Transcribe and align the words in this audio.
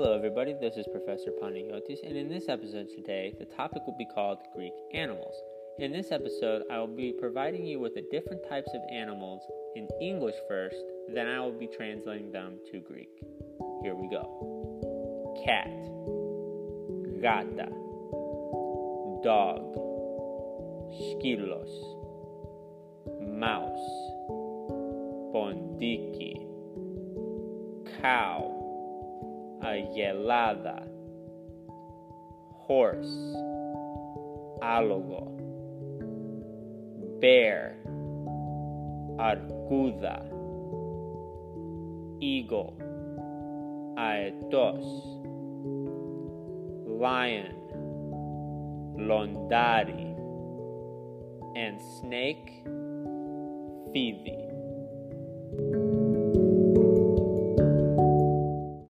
Hello, 0.00 0.14
everybody. 0.14 0.52
This 0.52 0.76
is 0.76 0.86
Professor 0.92 1.32
Panagiotis, 1.42 2.06
and 2.06 2.16
in 2.16 2.28
this 2.28 2.48
episode 2.48 2.86
today, 2.88 3.34
the 3.36 3.46
topic 3.46 3.82
will 3.84 3.96
be 3.98 4.06
called 4.14 4.38
Greek 4.54 4.72
animals. 4.94 5.34
In 5.80 5.90
this 5.90 6.12
episode, 6.12 6.62
I 6.70 6.78
will 6.78 6.86
be 6.86 7.12
providing 7.18 7.66
you 7.66 7.80
with 7.80 7.96
the 7.96 8.04
different 8.12 8.48
types 8.48 8.70
of 8.74 8.80
animals 8.92 9.42
in 9.74 9.88
English 10.00 10.36
first, 10.46 10.76
then 11.12 11.26
I 11.26 11.40
will 11.40 11.58
be 11.58 11.66
translating 11.66 12.30
them 12.30 12.60
to 12.70 12.78
Greek. 12.78 13.08
Here 13.82 13.96
we 13.96 14.08
go. 14.08 15.34
Cat, 15.44 15.66
gata, 17.20 17.68
dog, 19.24 19.74
skillos, 20.94 21.74
mouse, 23.20 23.90
pondiki, 25.34 26.46
cow 28.00 28.57
Ayelada, 29.60 30.82
horse, 32.66 33.34
álogo, 34.62 35.32
bear, 37.20 37.76
arcuda, 39.18 40.22
eagle, 42.20 42.74
aetos, 43.96 44.86
lion, 46.86 47.54
londari, 48.96 50.14
and 51.56 51.80
snake, 51.80 52.62
fidi. 53.92 54.38